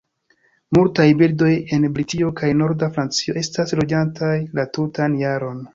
Multaj 0.77 1.05
birdoj 1.19 1.51
en 1.77 1.85
Britio 1.99 2.33
kaj 2.41 2.49
norda 2.65 2.91
Francio 2.97 3.39
estas 3.47 3.79
loĝantaj 3.83 4.35
la 4.59 4.69
tutan 4.79 5.21
jaron. 5.27 5.67